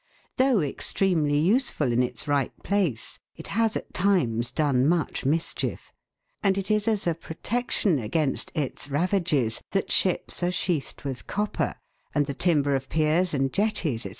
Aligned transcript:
Though 0.37 0.61
extremely 0.61 1.37
useful 1.37 1.91
in 1.91 2.01
its 2.01 2.27
right 2.27 2.51
place, 2.63 3.19
it 3.35 3.45
has 3.53 3.77
at 3.77 3.93
times 3.93 4.49
done 4.49 4.87
much 4.87 5.25
mischief; 5.25 5.93
and 6.41 6.57
it 6.57 6.71
is 6.71 6.87
as 6.87 7.05
a 7.05 7.13
protection 7.13 7.99
against 7.99 8.51
its 8.55 8.89
ravages 8.89 9.61
that 9.73 9.91
ships 9.91 10.41
are 10.41 10.49
sheathed 10.49 11.03
with 11.03 11.27
copper, 11.27 11.75
and 12.15 12.25
the 12.25 12.33
timbers 12.33 12.81
of 12.81 12.89
piers 12.89 13.31
and 13.31 13.53
jetties, 13.53 14.01
&c. 14.01 14.09